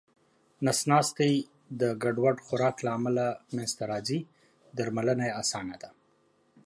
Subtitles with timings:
[0.65, 1.33] نس ناستی
[1.81, 4.19] د ګډوډ خوراک له امله منځته راځې
[4.77, 5.89] درملنه یې اسانه ده